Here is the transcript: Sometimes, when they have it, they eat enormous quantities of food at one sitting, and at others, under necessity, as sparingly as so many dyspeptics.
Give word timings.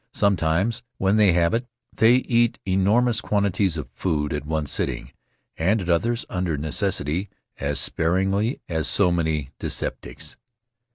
Sometimes, 0.15 0.81
when 0.97 1.17
they 1.17 1.33
have 1.33 1.53
it, 1.53 1.67
they 1.95 2.15
eat 2.15 2.57
enormous 2.65 3.21
quantities 3.21 3.77
of 3.77 3.87
food 3.93 4.33
at 4.33 4.47
one 4.47 4.65
sitting, 4.65 5.11
and 5.57 5.79
at 5.79 5.91
others, 5.91 6.25
under 6.27 6.57
necessity, 6.57 7.29
as 7.59 7.79
sparingly 7.79 8.59
as 8.67 8.87
so 8.87 9.11
many 9.11 9.51
dyspeptics. 9.59 10.37